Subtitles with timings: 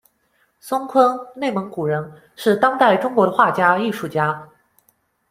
[0.59, 4.49] 宋琨，内蒙古人，是当代中国的画家、艺术家。